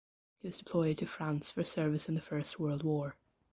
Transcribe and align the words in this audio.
He 0.41 0.47
was 0.47 0.57
deployed 0.57 0.97
to 0.97 1.05
France 1.05 1.51
for 1.51 1.63
service 1.63 2.09
in 2.09 2.15
the 2.15 2.21
First 2.21 2.57
World 2.59 2.81
War. 2.83 3.17